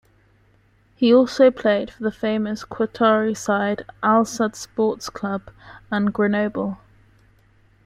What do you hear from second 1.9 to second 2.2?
for the